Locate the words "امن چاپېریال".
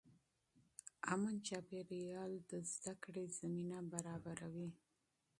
1.13-2.31